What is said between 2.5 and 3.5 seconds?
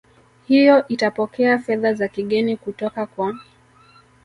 kutoka kwa